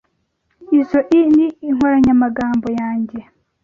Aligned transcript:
Izoi 0.77 1.19
ni 1.35 1.47
inkoranyamagambo 1.69 2.67
yanjye. 2.79 3.19